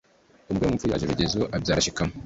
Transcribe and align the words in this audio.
Umugore 0.49 0.67
w’umupfu, 0.67 0.89
yaje 0.91 1.05
rugezo 1.11 1.41
abyara 1.55 1.85
shikama. 1.85 2.13